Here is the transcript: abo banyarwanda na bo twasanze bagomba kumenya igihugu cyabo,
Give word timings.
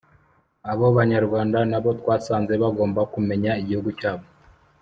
abo 0.71 0.85
banyarwanda 0.97 1.59
na 1.69 1.79
bo 1.83 1.89
twasanze 1.99 2.53
bagomba 2.63 3.01
kumenya 3.13 3.51
igihugu 3.61 3.89
cyabo, 3.99 4.25